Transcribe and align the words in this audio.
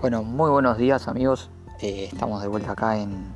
Bueno, 0.00 0.22
muy 0.22 0.48
buenos 0.48 0.78
días 0.78 1.08
amigos. 1.08 1.50
Eh, 1.80 2.08
estamos 2.12 2.40
de 2.40 2.46
vuelta 2.46 2.70
acá 2.70 2.98
en, 2.98 3.34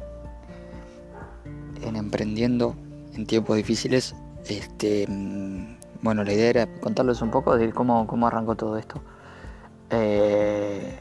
en 1.83 1.97
Emprendiendo 1.97 2.77
en 3.15 3.27
tiempos 3.27 3.57
difíciles. 3.57 4.15
Este, 4.47 5.05
mm, 5.09 5.79
bueno, 6.03 6.23
la 6.23 6.33
idea 6.33 6.51
era 6.51 6.67
contarles 6.79 7.21
un 7.21 7.33
poco 7.33 7.57
de 7.57 7.73
cómo, 7.73 8.07
cómo 8.07 8.29
arrancó 8.29 8.55
todo 8.55 8.79
esto. 8.79 9.03
Eh, 9.91 11.01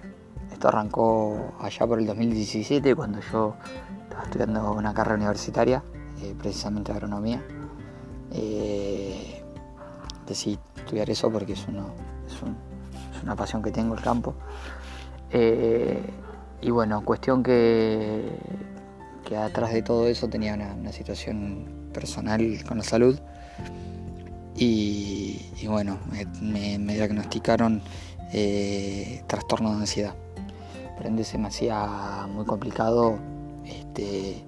esto 0.51 0.67
arrancó 0.67 1.53
allá 1.59 1.85
por 1.85 1.99
el 1.99 2.07
2017 2.07 2.95
cuando 2.95 3.19
yo 3.31 3.53
estaba 4.01 4.23
estudiando 4.23 4.71
una 4.71 4.95
carrera 4.95 5.17
universitaria, 5.17 5.83
eh, 6.23 6.33
precisamente 6.39 6.91
agronomía. 6.91 7.39
decidí 10.25 10.57
estudiar 10.75 11.07
eso 11.11 11.29
porque 11.29 11.53
es, 11.53 11.67
uno, 11.67 11.85
es 12.25 13.21
una 13.21 13.35
pasión 13.35 13.61
que 13.61 13.69
tengo 13.69 13.93
el 13.93 14.01
campo. 14.01 14.33
Eh, 15.33 15.97
y 16.61 16.69
bueno, 16.71 17.03
cuestión 17.03 17.41
que, 17.41 18.29
que 19.25 19.37
atrás 19.37 19.73
de 19.73 19.81
todo 19.81 20.07
eso 20.07 20.27
tenía 20.27 20.53
una, 20.53 20.91
situación 20.91 21.89
personal 21.93 22.59
con 22.67 22.77
la 22.77 22.83
salud. 22.83 23.19
Y, 24.55 25.39
bueno, 25.67 25.97
me, 26.41 26.77
diagnosticaron 26.77 27.81
eh, 28.33 29.23
trastorno 29.27 29.71
de 29.71 29.75
ansiedad. 29.77 30.15
Por 30.97 31.05
ende 31.07 31.23
se 31.23 31.37
me 31.37 31.47
hacía 31.47 32.27
muy 32.29 32.45
complicado 32.45 33.17
este, 33.65 34.31
eh, 34.31 34.43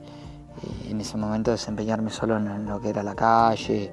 en 0.90 1.02
ese 1.02 1.18
momento 1.18 1.50
desempeñarme 1.52 2.12
solo 2.12 2.38
en 2.38 2.66
lo 2.66 2.80
que 2.80 2.90
era 2.90 3.02
la 3.02 3.16
calle. 3.16 3.92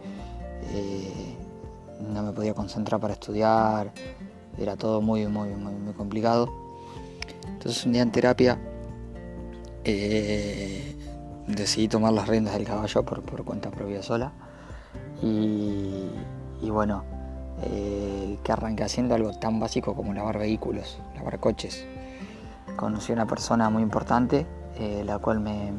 no 2.13 2.23
me 2.23 2.33
podía 2.33 2.53
concentrar 2.53 3.01
para 3.01 3.15
estudiar. 3.15 3.93
Era 4.59 4.77
todo 4.77 5.01
muy, 5.01 5.27
muy, 5.27 5.51
muy, 5.51 5.73
muy 5.73 5.95
complicado. 5.95 6.70
Entonces 7.61 7.85
un 7.85 7.93
día 7.93 8.01
en 8.01 8.11
terapia 8.11 8.59
eh, 9.85 10.97
decidí 11.47 11.89
tomar 11.89 12.15
las 12.15 12.27
riendas 12.27 12.55
del 12.55 12.65
caballo 12.65 13.05
por, 13.05 13.23
cuenta 13.45 13.71
propia 13.71 14.03
sola. 14.03 14.33
Y, 15.21 16.09
bueno, 16.63 17.05
eh, 17.65 18.39
que 18.43 18.53
arranqué 18.53 18.85
haciendo 18.85 19.15
algo 19.15 19.39
tan 19.39 19.61
básico 19.61 19.95
como 19.95 20.15
lavar 20.15 20.39
vehículos, 20.39 21.03
lavar 21.15 21.39
coches. 21.39 21.85
Conocí 22.77 23.13
a 23.13 23.17
una 23.17 23.27
persona 23.27 23.69
muy 23.69 23.83
importante, 23.83 24.47
eh, 24.79 25.03
la 25.05 25.19
cual 25.19 25.41
me, 25.41 25.71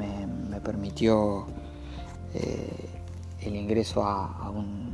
permitió 0.63 1.47
el 3.41 3.55
ingreso 3.55 4.03
a, 4.05 4.51
un, 4.51 4.93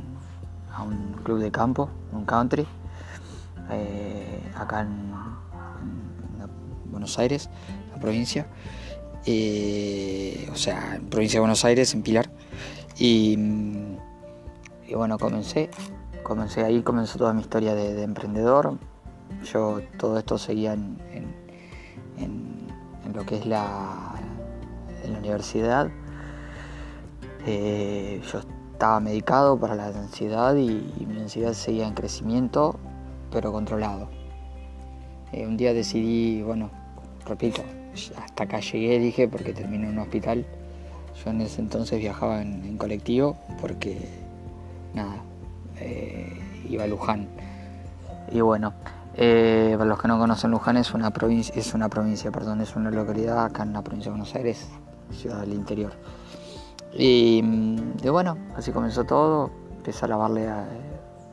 a, 0.74 0.84
un, 0.84 1.20
club 1.22 1.38
de 1.38 1.50
campo, 1.50 1.90
un 2.12 2.24
country, 2.24 2.66
acá 4.56 4.80
en, 4.80 5.12
Buenos 6.90 7.18
Aires, 7.18 7.48
la 7.92 8.00
provincia. 8.00 8.46
Eh, 9.26 10.48
o 10.52 10.56
sea, 10.56 11.00
provincia 11.10 11.38
de 11.38 11.40
Buenos 11.40 11.64
Aires, 11.64 11.94
en 11.94 12.02
Pilar. 12.02 12.30
Y, 12.98 13.36
bueno, 14.94 15.18
comencé, 15.18 15.70
comencé 16.22 16.64
ahí, 16.64 16.82
comenzó 16.82 17.18
toda 17.18 17.32
mi 17.32 17.42
historia 17.42 17.74
de, 17.74 18.02
emprendedor. 18.02 18.78
Yo 19.52 19.80
todo 19.98 20.18
esto 20.18 20.38
seguía 20.38 20.72
en, 20.72 20.98
lo 23.14 23.24
que 23.24 23.36
es 23.36 23.46
la 23.46 24.14
universidad. 25.18 25.90
Eh, 27.46 28.20
yo 28.30 28.40
estaba 28.72 29.00
medicado 29.00 29.58
para 29.58 29.74
la 29.74 29.86
ansiedad 29.86 30.54
y 30.56 31.06
mi 31.08 31.20
ansiedad 31.20 31.52
seguía 31.52 31.86
en 31.86 31.94
crecimiento, 31.94 32.78
pero 33.30 33.52
controlado. 33.52 34.08
Eh, 35.32 35.46
un 35.46 35.56
día 35.56 35.74
decidí, 35.74 36.42
bueno, 36.42 36.70
repito, 37.28 37.62
hasta 38.16 38.44
acá 38.44 38.60
llegué, 38.60 38.98
dije, 38.98 39.28
porque 39.28 39.52
terminé 39.52 39.86
en 39.86 39.92
un 39.92 39.98
hospital. 39.98 40.44
Yo 41.22 41.30
en 41.30 41.40
ese 41.40 41.60
entonces 41.60 41.98
viajaba 41.98 42.42
en, 42.42 42.76
colectivo 42.78 43.36
porque, 43.60 44.08
nada, 44.94 45.16
eh, 45.80 46.38
iba 46.68 46.84
a 46.84 46.86
Luján. 46.86 47.28
Y 48.30 48.40
bueno, 48.40 48.72
eh, 49.16 49.74
para 49.76 49.88
los 49.88 50.00
que 50.00 50.08
no 50.08 50.18
conocen 50.18 50.50
Luján 50.50 50.76
es 50.76 50.94
una 50.94 51.10
provincia, 51.10 51.54
es 51.56 51.74
una 51.74 51.88
provincia, 51.88 52.30
perdón, 52.30 52.60
es 52.60 52.76
una 52.76 52.90
localidad 52.90 53.44
acá 53.44 53.64
en 53.64 53.72
la 53.72 53.82
provincia 53.82 54.10
de 54.10 54.18
Buenos 54.18 54.34
Aires, 54.34 54.68
ciudad 55.10 55.40
del 55.40 55.54
interior. 55.54 55.92
Y, 56.96 57.40
mm, 57.42 58.10
bueno, 58.10 58.36
así 58.56 58.70
comenzó 58.70 59.04
todo, 59.04 59.50
empecé 59.76 60.04
a 60.04 60.08
lavarle 60.08 60.48
a, 60.48 60.66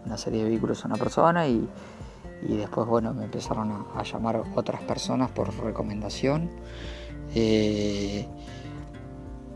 una 0.05 0.17
serie 0.17 0.43
de 0.43 0.49
vehículos 0.49 0.83
a 0.83 0.87
una 0.87 0.97
persona 0.97 1.47
y 1.47 1.67
y 2.41 2.57
después 2.57 2.87
bueno 2.87 3.13
me 3.13 3.25
empezaron 3.25 3.85
a, 3.95 4.03
llamar 4.03 4.43
otras 4.55 4.81
personas 4.81 5.31
por 5.31 5.53
recomendación. 5.63 6.49
Eh, 7.33 8.27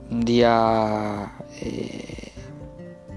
un 0.10 0.22
día 0.22 1.34
eh, 1.62 2.32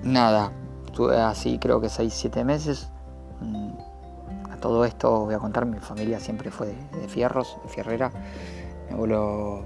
nada 0.02 0.52
estuve 0.86 1.18
así 1.18 1.58
creo 1.58 1.80
que 1.80 1.88
6 1.88 2.12
7 2.12 2.44
meses. 2.44 2.88
Mm, 3.40 3.72
a 4.50 4.56
todo 4.56 4.84
esto 4.84 5.20
voy 5.20 5.34
a 5.34 5.38
contar 5.38 5.64
mi 5.66 5.78
familia 5.78 6.20
siempre 6.20 6.50
fue 6.50 6.74
de, 6.92 7.08
fierros 7.08 7.56
de 7.62 7.68
fierrera. 7.68 8.10
Mi 8.88 8.94
abuelo 8.94 9.64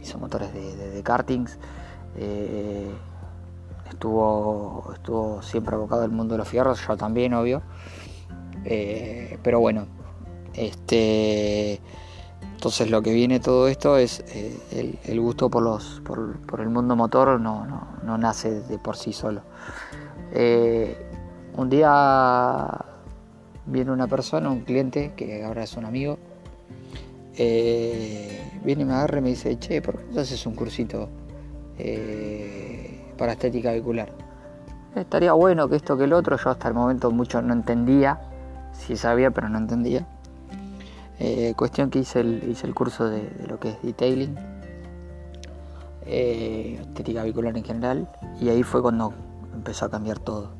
hizo 0.00 0.18
motores 0.18 0.52
de, 0.52 1.02
kartings. 1.02 1.58
Eh, 2.16 2.90
estuvo 3.88 4.92
estuvo 4.94 5.42
siempre 5.42 5.74
abocado 5.74 6.02
al 6.02 6.10
mundo 6.10 6.34
de 6.34 6.38
los 6.38 6.48
fierros 6.48 6.86
yo 6.86 6.96
también 6.96 7.32
obvio 7.34 7.62
eh, 8.70 9.38
pero 9.42 9.60
bueno, 9.60 9.86
este, 10.52 11.80
entonces 12.54 12.90
lo 12.90 13.00
que 13.00 13.14
viene 13.14 13.40
todo 13.40 13.66
esto 13.66 13.96
es 13.96 14.22
eh, 14.28 14.98
el, 15.06 15.20
gusto 15.20 15.48
por, 15.48 15.62
los, 15.62 16.02
por, 16.04 16.60
el 16.60 16.68
mundo 16.68 16.94
motor 16.94 17.40
no, 17.40 17.66
no, 18.04 18.18
nace 18.18 18.60
de 18.60 18.78
por 18.78 18.96
sí 18.96 19.14
solo. 19.14 19.40
Eh, 20.32 20.94
un 21.56 21.70
día 21.70 22.68
viene 23.64 23.90
una 23.90 24.06
persona, 24.06 24.50
un 24.50 24.60
cliente, 24.60 25.14
que 25.16 25.42
ahora 25.44 25.62
es 25.62 25.74
un 25.78 25.86
amigo, 25.86 26.18
viene 27.34 28.82
y 28.82 28.84
me 28.84 28.92
agarra 28.92 29.18
y 29.18 29.22
me 29.22 29.28
dice, 29.30 29.58
che, 29.58 29.80
¿por 29.80 29.96
qué 29.96 30.12
no 30.12 30.20
haces 30.20 30.44
un 30.44 30.54
cursito 30.54 31.08
para 33.16 33.32
estética 33.32 33.70
vehicular? 33.70 34.12
Estaría 34.94 35.32
bueno 35.32 35.70
que 35.70 35.76
esto 35.76 35.96
que 35.96 36.04
el 36.04 36.12
otro, 36.12 36.36
yo 36.36 36.50
hasta 36.50 36.68
el 36.68 36.74
momento 36.74 37.10
mucho 37.10 37.40
no 37.40 37.54
entendía 37.54 38.27
sí 38.78 38.96
sabía, 38.96 39.30
pero 39.30 39.48
no 39.48 39.58
entendía. 39.58 40.06
Eh, 41.20 41.54
cuestión 41.56 41.90
que 41.90 41.98
hice 41.98 42.20
el, 42.20 42.48
hice 42.48 42.66
el 42.66 42.74
curso 42.74 43.08
de, 43.08 43.28
lo 43.48 43.58
que 43.58 43.70
es 43.70 43.82
detailing, 43.82 44.36
eh, 46.06 46.78
estética 46.80 47.22
vehicular 47.22 47.56
en 47.56 47.64
general, 47.64 48.08
y 48.40 48.48
ahí 48.48 48.62
fue 48.62 48.80
cuando 48.80 49.12
empezó 49.52 49.86
a 49.86 49.90
cambiar 49.90 50.20
todo. 50.20 50.52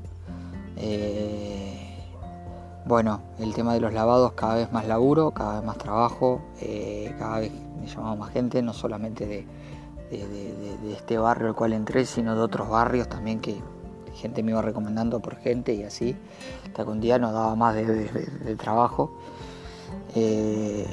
Eh, 0.76 1.96
bueno, 2.86 3.20
el 3.38 3.54
tema 3.54 3.74
de 3.74 3.80
los 3.80 3.92
lavados, 3.92 4.32
cada 4.32 4.56
vez 4.56 4.72
más 4.72 4.86
laburo, 4.86 5.30
cada 5.30 5.56
vez 5.56 5.64
más 5.64 5.78
trabajo, 5.78 6.42
cada 7.18 7.40
vez 7.40 7.52
me 7.80 7.86
llamaba 7.86 8.16
más 8.16 8.30
gente, 8.32 8.62
no 8.62 8.72
solamente 8.72 9.26
de, 9.26 9.46
de, 10.10 10.92
este 10.92 11.18
barrio 11.18 11.48
al 11.48 11.54
cual 11.54 11.74
entré, 11.74 12.04
sino 12.06 12.34
de 12.34 12.40
otros 12.40 12.68
barrios 12.68 13.08
también 13.08 13.40
que, 13.40 13.60
gente 14.18 14.42
me 14.42 14.50
iba 14.50 14.60
recomendando 14.60 15.20
por 15.20 15.36
gente 15.36 15.72
y 15.74 15.84
así, 15.84 16.16
hasta 16.66 16.84
que 16.84 16.90
un 16.90 17.00
día 17.00 17.18
nos 17.18 17.32
daba 17.32 17.54
más 17.54 17.74
de, 17.74 18.56
trabajo. 18.56 19.12
Eh, 20.14 20.86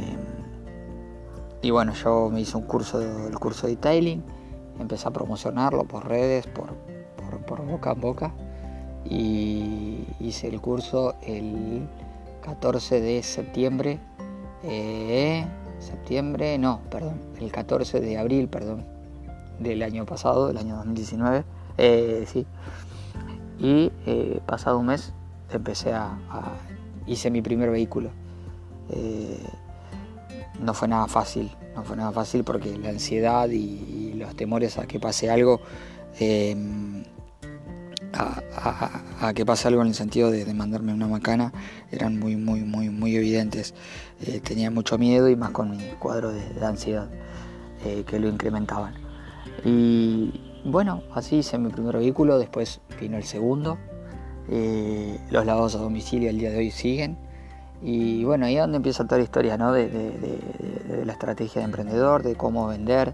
y 1.61 1.71
bueno, 1.71 1.93
yo 1.93 2.29
me 2.31 2.41
hice 2.41 2.55
un 2.57 2.63
curso, 2.63 3.01
el 3.01 3.37
curso 3.39 3.67
de 3.67 3.75
detailing, 3.75 4.23
empecé 4.79 5.07
a 5.07 5.11
promocionarlo 5.11 5.83
por 5.85 6.07
redes, 6.07 6.45
por, 6.47 6.73
boca 7.65 7.91
a 7.91 7.93
boca, 7.93 8.31
y 9.03 10.05
hice 10.19 10.47
el 10.47 10.61
curso 10.61 11.15
el 11.23 11.87
14 12.43 13.01
de 13.01 13.23
septiembre, 13.23 13.99
eh, 14.63 15.45
septiembre, 15.79 16.57
no, 16.57 16.81
perdón, 16.89 17.19
el 17.39 17.51
14 17.51 17.99
de 17.99 18.17
abril, 18.17 18.47
perdón, 18.47 18.85
del 19.59 19.81
año 19.83 20.05
pasado, 20.05 20.47
del 20.47 20.57
año 20.57 20.75
2019, 20.75 21.43
eh, 21.78 22.25
sí, 22.28 22.45
y 23.66 23.91
eh, 24.06 24.40
pasado 24.46 24.78
un 24.78 24.85
mes 24.85 25.12
empecé 25.52 25.91
a, 25.91 26.20
hice 27.08 27.32
mi 27.32 27.41
primer 27.41 27.72
vehículo. 27.72 28.12
Eh, 28.91 29.44
no 30.62 30.76
fue 30.76 30.88
nada 30.88 31.08
fácil, 31.08 31.50
no 31.76 31.84
fue 31.84 31.97
nada 31.97 32.12
fácil 32.12 32.44
porque 32.44 32.78
la 32.78 32.90
ansiedad 32.90 33.50
y, 33.50 34.14
los 34.16 34.35
temores 34.35 34.78
a 34.78 34.85
que 34.85 35.00
pase 35.00 35.29
algo, 35.29 35.59
em, 36.20 37.03
a, 38.14 39.34
que 39.34 39.46
pase 39.46 39.67
algo 39.67 39.82
en 39.82 39.90
el 39.90 39.96
sentido 39.96 40.32
de, 40.32 40.46
mandarme 40.53 40.94
una 40.94 41.08
macana, 41.08 41.52
eran 41.91 42.20
muy, 42.20 42.35
muy, 42.35 42.62
muy, 42.62 42.90
muy 42.90 43.16
evidentes. 43.16 43.73
Eh, 44.22 44.41
tenía 44.41 44.70
mucho 44.70 44.97
miedo 45.00 45.28
y 45.28 45.35
más 45.35 45.50
con 45.50 45.72
mi 45.72 45.79
cuadro 46.00 46.32
de 46.32 46.66
ansiedad 46.66 47.09
que 48.08 48.20
lo 48.20 48.28
incrementaban. 48.28 48.96
Y, 49.64 50.54
bueno, 50.66 51.03
así 51.14 51.38
hice 51.38 51.58
mi 51.58 51.70
primer 51.70 51.97
vehículo, 51.97 52.40
después 52.40 52.82
vino 53.00 53.17
el 53.17 53.23
segundo. 53.23 53.78
Los 55.29 55.46
lavados 55.46 55.76
a 55.76 55.79
domicilio 55.79 56.29
al 56.29 56.38
día 56.38 56.52
de 56.52 56.58
hoy 56.58 56.70
siguen 56.70 57.17
Y 57.82 58.23
bueno, 58.26 58.46
ahí 58.46 58.56
es 58.56 58.62
donde 58.62 58.78
empieza 58.78 59.03
toda 59.06 59.17
la 59.17 59.23
historia, 59.23 59.58
¿no? 59.58 59.72
De, 59.72 60.40
la 61.06 61.14
estrategia 61.14 61.62
de 61.62 61.66
emprendedor, 61.66 62.23
de 62.23 62.35
cómo 62.35 62.67
vender, 62.67 63.14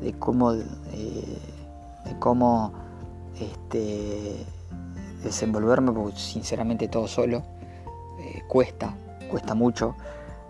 de 0.00 0.12
cómo, 0.14 0.52
eh, 0.52 1.38
de 2.04 2.18
cómo 2.18 2.72
este, 3.40 4.44
desenvolverme, 5.22 5.92
porque 5.92 6.18
sinceramente 6.18 6.88
todo 6.88 7.06
solo 7.06 7.42
eh, 8.20 8.42
cuesta, 8.48 8.94
cuesta 9.30 9.54
mucho. 9.54 9.94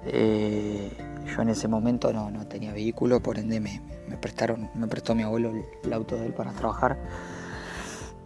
Eh, 0.07 0.91
yo 1.29 1.43
en 1.43 1.51
ese 1.51 1.69
momento 1.69 2.13
no, 2.13 2.31
tenía 2.47 2.73
vehículo, 2.73 3.21
por 3.21 3.39
ende 3.39 3.61
me, 3.61 3.81
prestaron, 4.21 4.71
me 4.75 4.87
prestó 4.87 5.15
mi 5.15 5.23
abuelo 5.23 5.53
el, 5.83 5.93
auto 5.93 6.17
de 6.17 6.27
él 6.27 6.33
para 6.33 6.53
trabajar. 6.53 6.99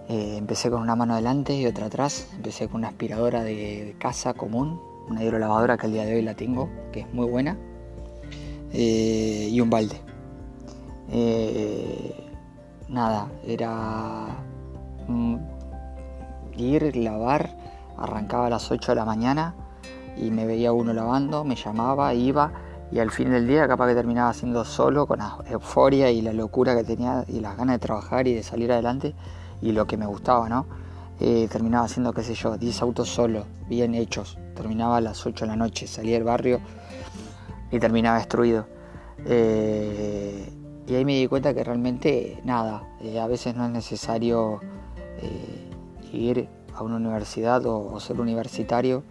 Eh, 0.08 0.36
empecé 0.36 0.70
con 0.70 0.82
una 0.82 0.96
mano 0.96 1.14
adelante 1.14 1.54
y 1.54 1.66
otra 1.66 1.86
atrás. 1.86 2.28
Empecé 2.34 2.68
con 2.68 2.80
una 2.80 2.88
aspiradora 2.88 3.42
de, 3.44 3.96
casa 3.98 4.34
común, 4.34 4.80
una 5.08 5.22
hidrolavadora 5.22 5.76
que 5.76 5.86
al 5.86 5.92
día 5.92 6.04
de 6.04 6.16
hoy 6.16 6.22
la 6.22 6.34
tengo, 6.34 6.68
que 6.92 7.00
es 7.00 7.12
muy 7.12 7.26
buena, 7.26 7.56
y 8.72 9.60
un 9.60 9.70
balde. 9.70 10.00
nada, 12.88 13.30
era 13.46 14.26
mm, 15.08 15.36
ir, 16.56 16.96
lavar, 16.96 17.56
arrancaba 17.96 18.46
a 18.46 18.50
las 18.50 18.70
8 18.70 18.92
de 18.92 18.96
la 18.96 19.04
mañana 19.04 19.54
y 20.16 20.30
me 20.30 20.46
veía 20.46 20.72
uno 20.72 20.92
lavando, 20.92 21.44
me 21.44 21.56
llamaba, 21.56 22.14
iba 22.14 22.52
y 22.92 22.98
al 22.98 23.10
fin 23.10 23.30
del 23.30 23.46
día 23.46 23.66
capaz 23.66 23.88
que 23.88 23.94
terminaba 23.94 24.32
siendo 24.34 24.64
solo 24.64 25.06
con 25.06 25.18
la 25.18 25.38
euforia 25.46 26.10
y 26.10 26.20
la 26.20 26.32
locura 26.32 26.76
que 26.76 26.84
tenía 26.84 27.24
y 27.26 27.40
las 27.40 27.56
ganas 27.56 27.76
de 27.76 27.78
trabajar 27.78 28.28
y 28.28 28.34
de 28.34 28.42
salir 28.42 28.70
adelante 28.70 29.14
y 29.62 29.72
lo 29.72 29.86
que 29.86 29.96
me 29.96 30.04
gustaba, 30.04 30.48
¿no? 30.48 30.66
Eh, 31.20 31.48
terminaba 31.50 31.86
haciendo, 31.86 32.12
qué 32.12 32.22
sé 32.22 32.34
yo, 32.34 32.58
10 32.58 32.82
autos 32.82 33.08
solo, 33.08 33.44
bien 33.68 33.94
hechos. 33.94 34.38
Terminaba 34.54 34.98
a 34.98 35.00
las 35.00 35.24
8 35.24 35.44
de 35.44 35.50
la 35.50 35.56
noche, 35.56 35.86
salía 35.86 36.14
del 36.14 36.24
barrio 36.24 36.60
y 37.70 37.78
terminaba 37.78 38.18
destruido. 38.18 38.66
Eh, 39.24 40.52
y 40.86 40.94
ahí 40.94 41.04
me 41.04 41.14
di 41.14 41.28
cuenta 41.28 41.54
que 41.54 41.64
realmente 41.64 42.40
nada, 42.44 42.82
eh, 43.00 43.20
a 43.20 43.26
veces 43.26 43.54
no 43.54 43.64
es 43.64 43.70
necesario 43.70 44.60
ir 46.12 46.48
a 46.74 46.82
una 46.82 46.96
universidad 46.96 47.64
o, 47.64 47.98
ser 48.00 48.20
universitario 48.20 49.04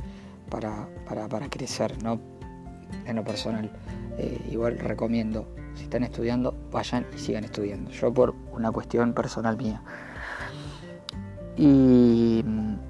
para, 0.50 0.90
para, 1.08 1.50
crecer, 1.50 2.04
¿no? 2.04 2.20
En 3.06 3.16
lo 3.16 3.24
personal. 3.24 3.70
Eh, 4.18 4.50
igual 4.52 4.78
recomiendo, 4.78 5.48
si 5.76 5.84
están 5.84 6.04
estudiando, 6.04 6.54
vayan 6.72 7.06
y 7.16 7.20
sigan 7.20 7.44
estudiando. 7.44 7.92
Yo 7.92 8.14
por 8.14 8.36
una 8.52 8.72
cuestión 8.72 9.14
personal 9.14 9.58
mía. 9.58 9.82
Y 11.58 12.44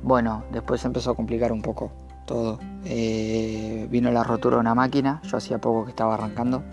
bueno, 0.03 0.44
después 0.51 0.83
empezó 0.86 1.12
a 1.12 1.15
complicar 1.15 1.51
un 1.51 1.62
poco 1.62 1.92
todo. 2.25 2.59
Eh, 2.86 3.88
vino 3.89 4.12
la 4.12 4.24
rotura 4.24 4.57
de 4.57 4.62
una 4.62 4.75
máquina, 4.75 5.21
yo 5.24 5.38
hacía 5.38 5.59
poco 5.59 5.86
que 5.86 5.92
estaba 5.92 6.15
arrancando, 6.15 6.63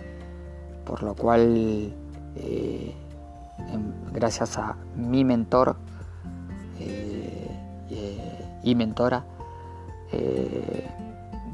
por 0.85 1.03
lo 1.03 1.15
cual, 1.15 1.93
eh, 2.37 2.95
gracias 4.13 4.57
a 4.59 4.77
mi 4.97 5.25
mentor, 5.25 5.77
y 8.63 8.75
mentora 8.75 9.25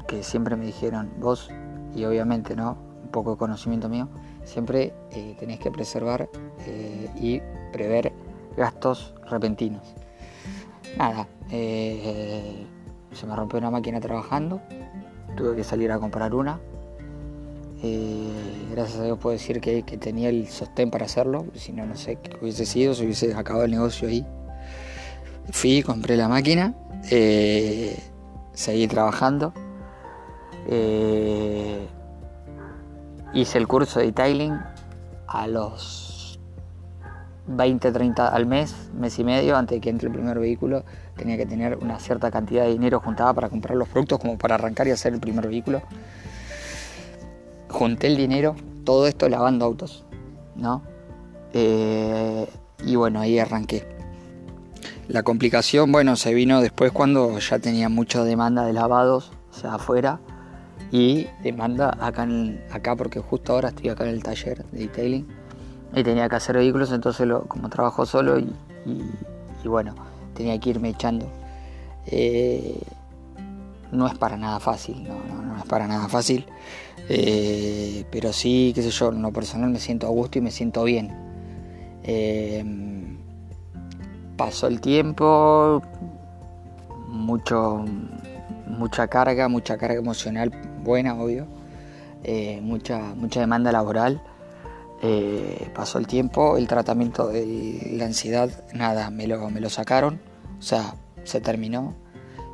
que 0.07 0.23
siempre 0.23 0.55
me 0.55 0.65
dijeron, 0.65 1.11
vos, 1.19 1.49
y 1.95 2.05
obviamente 2.05 2.55
no, 2.55 2.77
un 3.03 3.09
poco 3.09 3.31
de 3.31 3.37
conocimiento 3.37 3.89
mío, 3.89 4.09
siempre 4.43 4.93
eh, 5.11 5.35
tenés 5.39 5.59
que 5.59 5.71
preservar 5.71 6.29
eh, 6.67 7.09
y 7.15 7.41
prever 7.71 8.13
gastos 8.57 9.13
repentinos. 9.29 9.81
Nada, 10.97 11.27
se 11.49 13.25
me 13.27 13.35
rompió 13.35 13.59
una 13.59 13.69
máquina 13.69 13.99
trabajando, 13.99 14.61
tuve 15.35 15.55
que 15.55 15.63
salir 15.63 15.91
a 15.91 15.99
comprar 15.99 16.33
una. 16.33 16.59
gracias 18.71 18.99
a 18.99 19.03
Dios 19.03 19.17
puedo 19.19 19.33
decir 19.33 19.59
que, 19.59 19.83
tenía 19.83 20.29
el 20.29 20.47
sostén 20.47 20.91
para 20.91 21.05
hacerlo, 21.05 21.45
si 21.53 21.73
no, 21.73 21.85
no 21.85 21.95
sé 21.95 22.17
qué 22.17 22.37
hubiese 22.41 22.65
sido, 22.65 22.93
si 22.93 23.03
hubiese 23.03 23.33
acabado 23.33 23.65
el 23.65 23.71
negocio 23.71 24.07
ahí. 24.07 24.25
Fui, 25.51 25.83
compré 25.83 26.15
la 26.15 26.27
máquina 26.29 26.73
eh, 27.11 27.97
seguí 28.53 28.87
trabajando. 28.87 29.53
Eh, 30.67 31.87
hice 33.33 33.57
el 33.57 33.67
curso 33.67 33.99
de 33.99 34.07
detailing 34.07 34.59
a 35.27 35.47
los 35.47 36.39
20, 37.47 37.91
30 37.91 38.27
al 38.27 38.45
mes, 38.45 38.75
mes 38.93 39.19
y 39.19 39.23
medio, 39.23 39.55
antes 39.55 39.77
de 39.77 39.81
que 39.81 39.89
entre 39.89 40.07
el 40.07 40.13
primer 40.13 40.39
vehículo. 40.39 40.83
Tenía 41.15 41.37
que 41.37 41.45
tener 41.45 41.77
una 41.77 41.99
cierta 41.99 42.31
cantidad 42.31 42.63
de 42.63 42.71
dinero 42.71 42.99
juntada 42.99 43.33
para 43.33 43.49
comprar 43.49 43.77
los 43.77 43.87
productos, 43.87 44.19
como 44.19 44.37
para 44.37 44.55
arrancar 44.55 44.87
y 44.87 44.91
hacer 44.91 45.13
el 45.13 45.19
primer 45.19 45.47
vehículo. 45.47 45.81
Junté 47.69 48.07
el 48.07 48.17
dinero, 48.17 48.55
todo 48.83 49.07
esto 49.07 49.29
lavando 49.29 49.65
autos, 49.65 50.05
¿no? 50.55 50.81
Eh, 51.53 52.47
y 52.83 52.95
bueno, 52.95 53.19
ahí 53.19 53.39
arranqué. 53.39 53.87
La 55.07 55.23
complicación, 55.23 55.91
bueno, 55.91 56.15
se 56.15 56.33
vino 56.33 56.61
después 56.61 56.91
cuando 56.91 57.37
ya 57.37 57.59
tenía 57.59 57.89
mucha 57.89 58.23
demanda 58.23 58.65
de 58.65 58.73
lavados, 58.73 59.31
o 59.51 59.53
sea, 59.53 59.75
afuera, 59.75 60.19
y 60.95 61.27
demanda 61.43 61.97
acá, 61.99 62.25
acá 62.71 62.95
porque 62.95 63.19
justo 63.19 63.51
ahora 63.51 63.67
estoy 63.67 63.89
acá 63.89 64.05
en 64.05 64.11
el 64.11 64.23
taller 64.23 64.63
de 64.71 64.79
detailing 64.79 65.27
y 65.93 66.03
tenía 66.03 66.29
que 66.29 66.37
hacer 66.37 66.55
vehículos, 66.55 66.89
entonces 66.93 67.27
como 67.49 67.67
trabajo 67.69 68.05
solo 68.05 68.39
y, 68.39 68.47
bueno, 69.65 69.93
tenía 70.33 70.57
que 70.57 70.69
irme 70.69 70.89
echando. 70.89 71.29
Eh, 72.07 72.81
no 73.91 74.07
es 74.07 74.17
para 74.17 74.37
nada 74.37 74.61
fácil, 74.61 75.03
no, 75.03 75.43
no, 75.43 75.57
es 75.57 75.65
para 75.65 75.85
nada 75.85 76.07
fácil, 76.07 76.45
eh, 77.09 78.05
pero 78.09 78.31
sí, 78.31 78.71
qué 78.73 78.81
sé 78.81 78.89
yo, 78.89 79.09
en 79.09 79.21
lo 79.21 79.33
personal 79.33 79.71
me 79.71 79.79
siento 79.79 80.07
a 80.07 80.11
gusto 80.11 80.37
y 80.37 80.41
me 80.41 80.51
siento 80.51 80.85
bien. 80.85 81.13
Eh, 82.03 82.63
pasó 84.37 84.67
el 84.67 84.79
tiempo, 84.79 85.81
mucho, 87.09 87.83
mucha 88.77 89.07
carga, 89.07 89.47
mucha 89.47 89.77
carga 89.77 89.99
emocional 89.99 90.51
buena, 90.83 91.15
obvio, 91.15 91.47
eh, 92.23 92.59
mucha, 92.61 92.99
mucha 93.15 93.39
demanda 93.39 93.71
laboral. 93.71 94.21
Eh, 95.01 95.69
pasó 95.75 95.99
el 95.99 96.07
tiempo, 96.07 96.57
el 96.57 96.67
tratamiento 96.67 97.27
de 97.27 97.93
la 97.93 98.05
ansiedad, 98.05 98.49
nada, 98.73 99.09
me 99.09 99.27
lo, 99.27 99.49
me 99.49 99.59
lo 99.59 99.69
sacaron, 99.69 100.19
o 100.57 100.61
sea, 100.61 100.95
se 101.23 101.41
terminó 101.41 101.93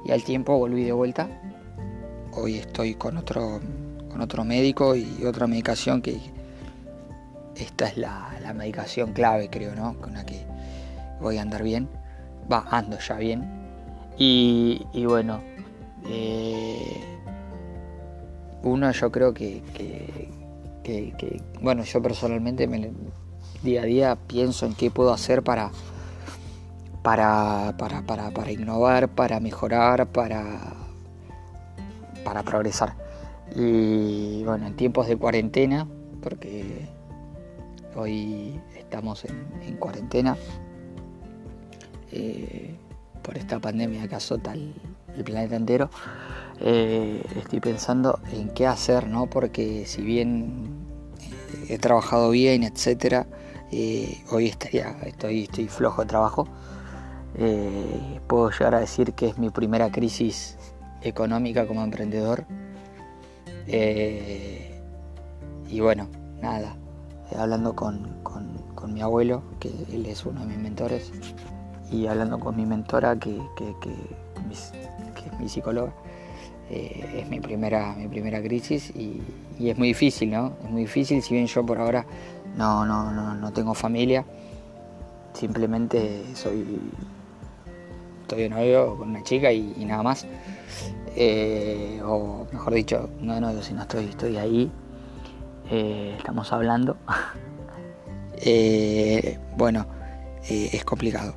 y 0.06 0.12
al 0.12 0.24
tiempo 0.24 0.58
volví 0.58 0.84
de 0.84 0.92
vuelta. 0.92 1.28
Hoy 2.34 2.58
estoy 2.58 2.96
con 2.96 3.18
otro, 3.18 3.60
con 4.10 4.22
otro 4.22 4.44
médico 4.44 4.96
y 4.96 5.24
otra 5.26 5.48
medicación 5.48 6.02
que 6.02 6.20
esta 7.56 7.88
es 7.88 7.98
la, 7.98 8.34
la 8.42 8.54
medicación 8.54 9.14
clave, 9.14 9.50
creo, 9.50 9.76
¿no? 9.76 9.96
Con 10.00 10.14
la 10.14 10.26
que 10.26 10.46
voy 11.20 11.38
a 11.38 11.42
andar 11.42 11.64
bien. 11.64 11.88
Va, 12.52 12.66
ando 12.72 12.98
ya 13.00 13.16
bien. 13.18 13.62
Y, 14.18 14.86
bueno, 15.06 15.42
eh, 16.06 17.02
uno 18.64 18.92
yo 18.92 19.12
creo 19.12 19.34
que, 19.34 19.62
bueno, 21.62 21.84
yo 21.84 22.02
personalmente 22.02 22.68
me, 22.68 22.92
día 23.64 23.82
a 23.82 23.86
día 23.86 24.18
pienso 24.28 24.66
en 24.66 24.74
qué 24.74 24.92
puedo 24.92 25.14
hacer 25.14 25.44
para, 25.44 25.72
para, 27.04 27.76
para, 27.78 28.02
para, 28.02 28.52
innovar, 28.52 29.10
para 29.10 29.40
mejorar, 29.40 30.08
para, 30.08 30.74
para 32.24 32.44
progresar. 32.44 32.96
Y 33.56 34.44
bueno, 34.44 34.68
en 34.68 34.76
tiempos 34.76 35.08
de 35.08 35.18
cuarentena, 35.18 35.88
porque 36.22 36.88
hoy 37.96 38.60
estamos 38.78 39.26
en 39.26 39.76
cuarentena, 39.78 40.38
eh, 42.12 42.76
por 43.24 43.38
esta 43.38 43.60
pandemia 43.60 44.08
que 44.08 44.16
azota 44.16 44.54
planeta 45.24 45.56
entero, 45.56 45.90
eh, 46.60 47.24
estoy 47.36 47.60
pensando 47.60 48.20
en 48.32 48.50
qué 48.50 48.68
hacer, 48.68 49.08
¿no? 49.08 49.28
Porque 49.28 49.86
si 49.86 50.02
bien 50.02 50.86
eh, 51.22 51.74
he 51.76 51.78
trabajado 51.78 52.30
bien, 52.30 52.64
etcétera, 52.64 53.28
hoy 54.32 54.48
estaría, 54.48 54.98
estoy, 55.06 55.44
estoy 55.44 55.68
flojo 55.68 56.02
de 56.02 56.08
trabajo. 56.08 56.48
puedo 58.28 58.50
llegar 58.52 58.76
a 58.76 58.80
decir 58.80 59.14
que 59.14 59.28
es 59.28 59.38
mi 59.38 59.50
primera 59.50 59.92
crisis 59.92 60.58
económica 61.02 61.66
como 61.68 61.84
emprendedor. 61.84 62.46
y 65.70 65.80
bueno, 65.80 66.10
nada, 66.42 66.76
hablando 67.38 67.76
con, 67.76 68.22
con 68.24 68.94
mi 68.94 69.02
abuelo, 69.02 69.44
que 69.60 69.70
él 69.92 70.06
es 70.08 70.26
uno 70.26 70.42
de 70.42 70.48
mis 70.48 70.58
mentores, 70.58 71.12
y 71.92 72.08
hablando 72.08 72.40
con 72.40 72.56
mi 72.56 72.66
mentora, 72.66 73.18
que, 73.18 73.40
es 75.28 75.40
mi 75.40 75.50
psicóloga, 75.50 75.94
eh, 76.70 77.22
es 77.22 77.30
mi 77.30 77.40
primera, 77.40 77.96
mi 77.98 78.08
primera 78.08 78.42
crisis 78.42 78.92
y, 78.96 79.22
es 79.60 79.78
muy 79.78 79.90
difícil, 79.90 80.32
¿no? 80.32 80.54
Es 80.64 80.70
muy 80.70 80.82
difícil, 80.82 81.22
si 81.22 81.36
bien 81.36 81.46
yo 81.46 81.64
por 81.64 81.78
ahora 81.78 82.06
no, 82.58 82.86
no, 82.86 83.12
no, 83.36 83.54
tengo 83.54 83.76
familia, 83.76 84.26
simplemente 85.34 86.24
soy 86.34 86.80
estoy 88.22 88.44
de 88.44 88.50
novio 88.50 88.98
con 88.98 89.10
una 89.10 89.24
chica 89.24 89.52
y, 89.52 89.86
nada 89.86 90.02
más. 90.02 90.26
eh, 91.16 92.02
o 92.04 92.48
mejor 92.52 92.74
dicho, 92.74 93.10
no 93.20 93.36
de 93.36 93.42
novio, 93.42 93.62
sino 93.62 93.82
estoy, 93.82 94.06
estoy 94.06 94.38
ahí, 94.38 94.72
eh, 95.70 96.16
estamos 96.18 96.52
hablando. 96.52 96.98
Bueno, 99.56 99.86
es 100.50 100.84
complicado. 100.84 101.36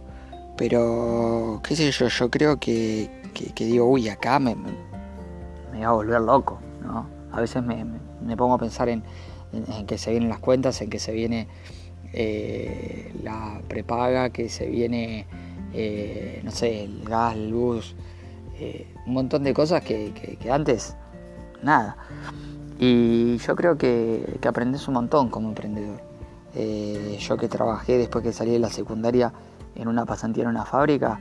Pero, 0.56 1.60
qué 1.62 1.74
sé 1.74 1.90
yo, 1.90 2.08
yo 2.08 2.30
creo 2.30 2.58
que, 2.58 3.10
digo, 3.56 3.86
uy, 3.86 4.08
acá 4.08 4.38
me, 4.38 4.54
me, 4.54 5.80
va 5.80 5.86
a 5.86 5.92
volver 5.92 6.20
loco, 6.20 6.60
¿no? 6.82 7.06
A 7.32 7.40
veces 7.40 7.62
me, 7.62 7.84
pongo 8.36 8.54
a 8.54 8.58
pensar 8.58 8.88
en, 8.88 9.02
que 9.86 9.98
se 9.98 10.10
vienen 10.10 10.28
las 10.28 10.38
cuentas, 10.38 10.80
en 10.82 10.90
que 10.90 10.98
se 10.98 11.12
viene 11.12 11.48
la 13.22 13.60
prepaga, 13.68 14.30
que 14.30 14.48
se 14.48 14.66
viene, 14.66 15.26
no 16.42 16.50
sé, 16.50 16.84
el 16.84 17.04
gas, 17.04 17.36
luz, 17.36 17.94
eh, 18.58 18.86
un 19.06 19.14
montón 19.14 19.42
de 19.42 19.52
cosas 19.52 19.82
que, 19.82 20.38
antes 20.50 20.96
nada. 21.62 21.96
Y 22.78 23.38
yo 23.38 23.56
creo 23.56 23.76
que, 23.76 24.38
que 24.40 24.48
aprendes 24.48 24.86
un 24.88 24.94
montón 24.94 25.28
como 25.28 25.48
emprendedor. 25.48 26.00
Eh, 26.54 27.18
yo 27.20 27.36
que 27.36 27.48
trabajé 27.48 27.98
después 27.98 28.22
que 28.22 28.32
salí 28.32 28.52
de 28.52 28.58
la 28.60 28.70
secundaria 28.70 29.32
en 29.74 29.88
una 29.88 30.04
pasantía 30.04 30.44
en 30.44 30.50
una 30.50 30.64
fábrica, 30.64 31.20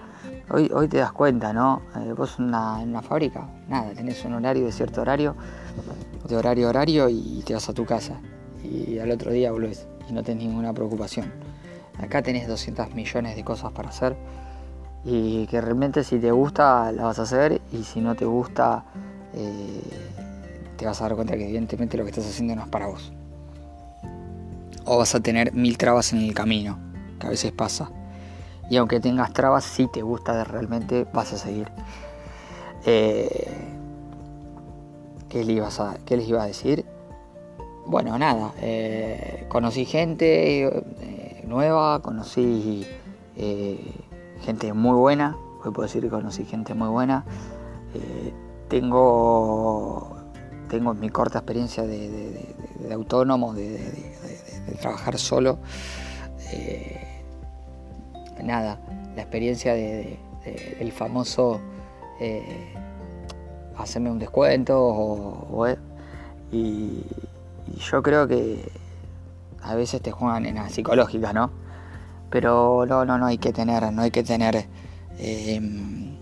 hoy, 0.50 0.69
hoy 0.74 0.88
te 0.88 0.98
das 0.98 1.12
cuenta, 1.12 1.53
¿no? 1.53 1.81
Eh, 1.95 2.13
vos 2.13 2.38
en 2.39 2.45
una, 2.45 3.01
fábrica, 3.01 3.48
nada, 3.67 3.91
tenés 3.93 4.24
un 4.25 4.33
horario 4.33 4.65
de 4.65 4.72
cierto 4.72 5.01
horario, 5.01 5.36
de 6.27 6.36
horario 6.36 6.67
a 6.67 6.69
horario 6.69 7.10
y 7.10 7.41
te 7.45 7.53
vas 7.53 7.67
a 7.69 7.74
tu 7.74 7.86
casa. 7.86 8.19
Y 8.63 8.98
al 9.00 9.12
otro 9.12 9.31
día 9.31 9.51
volvés 9.51 9.88
y 10.10 10.13
no 10.13 10.24
tenés 10.24 10.45
ninguna 10.45 10.74
preocupación. 10.74 11.31
Acá 12.00 12.22
tenés 12.22 12.48
200 12.48 12.93
millones 12.93 13.36
de 13.36 13.43
cosas 13.43 13.72
para 13.72 13.89
hacer 13.89 14.15
y 15.05 15.48
que 15.48 15.60
realmente 15.60 16.03
si 16.03 16.17
te 16.17 16.31
gusta 16.31 16.91
la 16.91 17.03
vas 17.03 17.19
a 17.19 17.24
hacer 17.24 17.62
y 17.72 17.83
si 17.83 18.00
no 18.00 18.15
te 18.15 18.25
gusta 18.25 18.86
eh, 19.33 19.81
te 20.77 20.86
vas 20.86 21.01
a 21.01 21.05
dar 21.05 21.15
cuenta 21.15 21.36
que 21.36 21.43
evidentemente 21.43 21.98
lo 21.98 22.03
que 22.03 22.12
estás 22.12 22.25
haciendo 22.25 22.55
no 22.55 22.63
es 22.63 22.69
para 22.69 22.88
vos. 22.88 23.12
O 24.86 24.98
vas 24.98 25.15
a 25.15 25.19
tener 25.19 25.53
mil 25.53 25.77
trabas 25.77 26.13
en 26.13 26.19
el 26.19 26.33
camino, 26.33 26.77
que 27.19 27.27
a 27.27 27.29
veces 27.29 27.51
pasa. 27.51 27.89
Y 28.70 28.77
aunque 28.77 29.00
tengas 29.00 29.34
trabas, 29.34 29.63
si 29.63 29.88
te 29.88 30.01
gusta 30.01 30.43
realmente, 30.43 31.05
vas 31.13 31.34
a 31.34 31.38
seguir. 31.38 31.67
Eh, 32.86 33.48
¿qué, 35.29 35.43
les 35.43 35.79
a, 35.79 35.98
¿Qué 36.05 36.17
les 36.17 36.27
iba 36.27 36.43
a 36.43 36.48
decir? 36.48 36.86
Bueno, 37.86 38.17
nada, 38.17 38.53
eh, 38.62 39.46
conocí 39.50 39.86
gente 39.86 40.84
nueva, 41.46 42.01
conocí 42.01 42.88
gente 43.36 44.74
muy 44.74 44.96
buena, 44.96 45.36
puedo 45.72 45.88
decir 45.88 46.01
que 46.01 46.10
conocí 46.10 46.46
gente 46.46 46.74
muy 46.74 46.89
buena. 46.89 47.24
Eh, 47.93 48.34
tengo, 48.67 50.15
tengo 50.70 50.93
mi 50.93 51.10
corta 51.10 51.39
experiencia 51.39 51.84
de, 51.84 52.55
autónomo, 52.91 53.53
de, 53.53 54.15
trabajar 54.82 55.17
solo. 55.17 55.60
Eh, 56.51 57.02
nada, 58.44 58.80
la 59.16 59.22
experiencia 59.22 59.74
del 59.74 60.92
famoso 60.92 61.60
eh, 62.20 62.74
hacerme 63.78 64.12
un 64.12 64.20
descuento 64.20 65.78
y, 66.52 67.04
yo 67.90 68.04
creo 68.04 68.28
que 68.28 68.64
a 69.64 69.74
veces 69.74 70.02
te 70.02 70.12
juegan 70.12 70.46
en 70.46 70.56
la 70.56 70.70
psicológica, 70.70 71.34
¿no? 71.34 71.50
pero 72.34 72.88
no, 72.88 73.06
no, 73.06 73.20
no 73.20 73.28
hay 73.28 73.38
que 73.38 73.54
tener, 73.54 73.94
no 73.94 74.02
hay 74.02 74.10
que 74.10 74.24
tener, 74.24 74.66
em, 75.20 76.16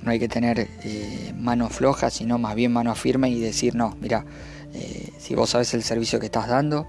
no 0.00 0.10
hay 0.10 0.18
que 0.18 0.26
tener 0.26 0.58
eh, 0.58 1.34
mano 1.36 1.68
floja, 1.68 2.08
sino 2.08 2.38
más 2.38 2.54
bien 2.54 2.72
mano 2.72 2.94
firme 2.94 3.28
y 3.28 3.38
decir, 3.38 3.74
no, 3.74 3.94
mira, 4.00 4.24
eh, 4.72 5.12
si 5.18 5.34
vos 5.34 5.50
sabes 5.50 5.74
el 5.74 5.82
servicio 5.82 6.18
que 6.18 6.24
estás 6.24 6.48
dando 6.48 6.86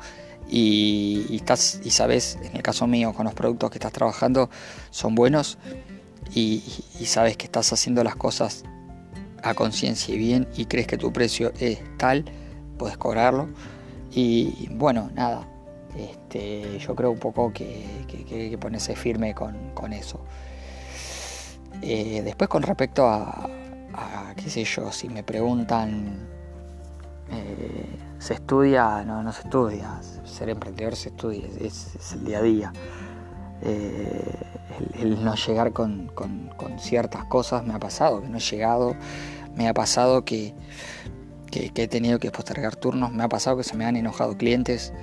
y, 0.54 1.42
sabes, 1.90 2.38
en 2.44 2.58
el 2.58 2.62
caso 2.62 2.86
mío, 2.86 3.14
con 3.14 3.24
los 3.24 3.34
productos 3.34 3.70
que 3.70 3.78
estás 3.78 3.94
trabajando 3.94 4.50
son 4.90 5.16
buenos 5.16 5.58
y, 6.36 6.60
sabes 7.06 7.38
que 7.38 7.46
estás 7.46 7.72
haciendo 7.72 8.04
las 8.04 8.16
cosas 8.16 8.64
a 9.44 9.54
conciencia 9.54 10.14
y 10.14 10.18
bien 10.18 10.48
y 10.56 10.66
crees 10.66 10.88
que 10.88 10.98
tu 10.98 11.12
precio 11.14 11.54
es 11.60 11.80
tal, 11.98 12.26
puedes 12.78 12.98
cobrarlo. 12.98 13.48
Y 14.14 14.68
bueno, 14.74 15.10
nada, 15.14 15.48
este, 15.98 16.80
yo 16.80 16.96
creo 16.96 17.12
un 17.12 17.20
poco 17.20 17.54
que, 17.54 17.86
hay 18.12 18.50
que 18.50 18.58
ponerse 18.58 18.96
firme 18.96 19.34
con, 19.34 19.94
eso. 19.94 20.20
Eh, 21.82 22.22
después 22.24 22.50
con 22.50 22.62
respecto 22.62 23.08
a, 23.08 23.50
qué 24.36 24.50
sé 24.50 24.66
yo, 24.66 24.92
si 24.92 25.08
me 25.08 25.24
preguntan, 25.24 26.28
eh, 27.32 28.11
¿se 28.22 28.36
estudia? 28.36 29.04
No, 29.04 29.24
no 29.24 29.34
se 29.34 29.42
estudia. 29.42 30.00
Ser 30.24 30.50
emprendedor 30.50 30.96
se 30.96 31.10
estudia, 31.10 31.48
es, 31.60 32.14
el 32.14 32.24
día 32.24 32.38
a 32.38 32.42
día. 32.42 32.74
Eh, 33.64 34.36
el, 35.00 35.24
no 35.24 35.36
llegar 35.36 35.74
con, 35.74 36.08
con, 36.16 36.52
ciertas 36.80 37.26
cosas 37.26 37.66
me 37.66 37.74
ha 37.74 37.80
pasado, 37.80 38.22
que 38.22 38.30
no 38.30 38.38
he 38.38 38.42
llegado, 38.42 38.96
me 39.56 39.68
ha 39.68 39.74
pasado 39.74 40.24
que, 40.24 40.54
que 41.52 41.72
he 41.76 41.88
tenido 41.88 42.18
que 42.20 42.32
postergar 42.32 42.76
turnos, 42.76 43.12
me 43.12 43.24
ha 43.24 43.30
pasado 43.30 43.58
que 43.58 43.64
se 43.64 43.76
me 43.76 43.86
han 43.86 43.96
enojado 43.96 44.38
clientes. 44.38 44.94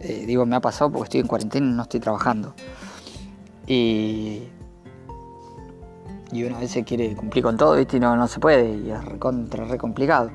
Eh, 0.00 0.24
digo, 0.26 0.46
me 0.46 0.56
ha 0.56 0.60
pasado 0.60 0.90
porque 0.90 1.04
estoy 1.04 1.20
en 1.20 1.26
cuarentena 1.26 1.66
y 1.66 1.72
no 1.74 1.82
estoy 1.82 2.00
trabajando. 2.00 2.54
Y, 3.66 4.42
y 6.32 6.44
una 6.44 6.58
vez 6.58 6.70
se 6.70 6.84
quiere 6.84 7.14
cumplir 7.14 7.44
con 7.44 7.56
todo, 7.56 7.76
¿viste? 7.76 7.98
Y 7.98 8.00
no, 8.00 8.16
no 8.16 8.28
se 8.28 8.40
puede, 8.40 8.76
y 8.76 8.90
es 8.90 9.04
recontra, 9.04 9.64
re 9.64 9.76
complicado. 9.76 10.30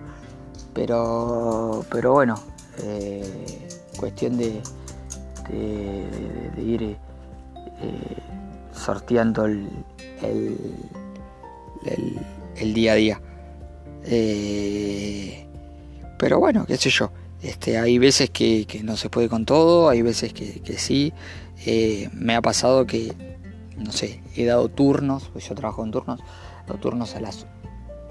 Pero, 0.73 1.85
pero 1.91 2.13
bueno, 2.13 2.41
eh, 2.83 3.67
cuestión 3.97 4.37
de, 4.37 4.61
de, 5.49 6.63
ir 6.63 6.83
eh, 6.83 6.97
sorteando 8.73 9.45
el, 9.45 9.67
el, 12.55 12.73
día 12.73 12.93
a 12.93 12.95
día. 12.95 13.21
pero 16.17 16.39
bueno, 16.39 16.65
qué 16.65 16.77
sé 16.77 16.89
yo. 16.89 17.11
Este, 17.41 17.79
hay 17.79 17.97
veces 17.97 18.29
que, 18.29 18.67
no 18.83 18.97
se 18.97 19.09
puede 19.09 19.27
con 19.27 19.45
todo, 19.45 19.89
hay 19.89 20.01
veces 20.01 20.33
que, 20.33 20.61
sí. 20.77 21.13
Eh, 21.65 22.09
me 22.13 22.35
ha 22.35 22.41
pasado 22.41 22.85
que, 22.85 23.13
no 23.77 23.91
sé, 23.91 24.21
he 24.35 24.45
dado 24.45 24.69
turnos, 24.69 25.29
pues 25.31 25.47
yo 25.47 25.55
trabajo 25.55 25.83
en 25.83 25.91
turnos, 25.91 26.19
he 26.63 26.67
dado 26.67 26.79
turnos 26.79 27.15
a 27.15 27.21
las 27.21 27.45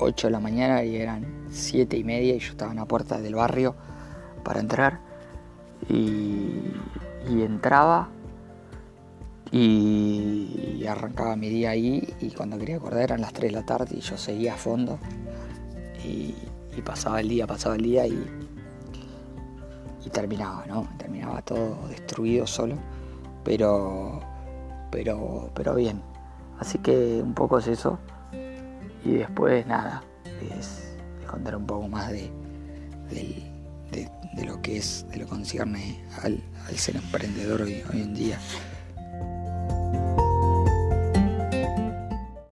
8 0.01 0.27
de 0.27 0.31
la 0.31 0.41
mañana 0.41 0.83
y 0.83 0.97
eran 0.97 1.47
7 1.51 1.97
y 1.97 2.05
media 2.05 2.35
y 2.35 2.39
yo 2.39 2.51
estaba 2.51 2.73
en 2.73 2.79
la 2.79 2.87
puerta 2.87 3.21
del 3.21 3.35
barrio 3.35 3.75
para 4.43 4.61
entrar. 4.61 5.01
Y, 5.89 6.63
entraba 7.27 8.09
y, 9.51 10.85
arrancaba 10.89 11.37
mi 11.37 11.49
día 11.49 11.71
ahí 11.71 12.15
y 12.21 12.31
cuando 12.31 12.59
quería 12.59 12.77
acordar 12.77 13.03
eran 13.03 13.21
las 13.21 13.33
3 13.33 13.53
de 13.53 13.57
la 13.57 13.65
tarde 13.65 13.97
y 13.97 14.01
yo 14.01 14.17
seguía 14.17 14.55
a 14.55 14.57
fondo 14.57 14.99
y 16.05 16.35
pasaba 16.83 17.21
el 17.21 17.29
día, 17.29 17.47
pasaba 17.47 17.77
el 17.77 17.83
día 17.83 18.07
y 18.07 18.25
y 20.05 20.11
terminaba, 20.11 20.65
¿no? 20.67 20.89
Terminaba 20.99 21.43
todo 21.43 21.77
destruido 21.89 22.47
solo, 22.47 22.77
pero, 23.45 24.21
pero, 24.91 25.51
pero 25.55 25.75
bien. 25.75 26.03
Así 26.59 26.79
que 26.79 27.21
un 27.23 27.35
poco 27.35 27.59
es 27.59 27.67
eso. 27.67 27.99
Y 29.05 29.13
después 29.13 29.67
nada, 29.67 30.03
es, 30.59 30.95
contar 31.27 31.57
un 31.57 31.67
poco 31.67 31.89
más 31.89 32.11
de, 32.11 32.31
de, 33.11 34.47
lo 34.47 34.61
que 34.63 34.79
es, 34.79 35.07
de 35.11 35.19
lo 35.19 35.25
que 35.25 35.31
concierne 35.31 36.03
al, 36.23 36.43
ser 36.77 36.97
emprendedor 36.97 37.63
hoy, 37.63 37.83
hoy 37.93 38.03
en 38.03 38.15
día. 38.15 38.39